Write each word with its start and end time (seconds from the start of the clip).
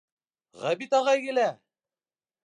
—Ғәбит 0.61 0.95
ағай 0.99 1.21
килә!.. 1.25 1.45